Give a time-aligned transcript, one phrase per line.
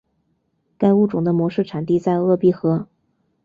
[0.79, 2.87] 该物种的模式产地在鄂毕河。